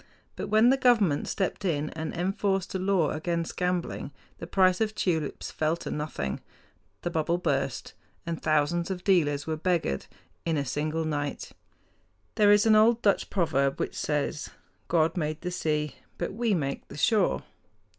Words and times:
But 0.35 0.47
when 0.47 0.71
the 0.71 0.77
government 0.77 1.27
stepped 1.27 1.63
in 1.63 1.91
and 1.91 2.11
enforced 2.15 2.73
a 2.73 2.79
law 2.79 3.11
against 3.11 3.55
gambling 3.55 4.09
the 4.39 4.47
price 4.47 4.81
of 4.81 4.95
tulips 4.95 5.51
fell 5.51 5.77
to 5.77 5.91
nothing. 5.91 6.39
The 7.03 7.11
bubble 7.11 7.37
burst, 7.37 7.93
and 8.25 8.41
thousands 8.41 8.89
of 8.89 9.03
dealers 9.03 9.45
were 9.45 9.57
beggared 9.57 10.07
in 10.43 10.57
a 10.57 10.65
single 10.65 11.05
night. 11.05 11.51
There 12.33 12.51
is 12.51 12.65
an 12.65 12.75
old 12.75 13.03
Dutch 13.03 13.29
proverb 13.29 13.79
which 13.79 13.93
says, 13.93 14.49
"God 14.87 15.15
made 15.17 15.41
the 15.41 15.51
sea; 15.51 15.97
but 16.17 16.33
we 16.33 16.55
make 16.55 16.87
the 16.87 16.97
shore." 16.97 17.43